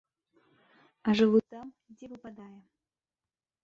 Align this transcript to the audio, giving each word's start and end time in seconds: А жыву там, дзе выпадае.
А 1.07 1.15
жыву 1.21 1.39
там, 1.53 1.67
дзе 1.99 2.05
выпадае. 2.15 2.53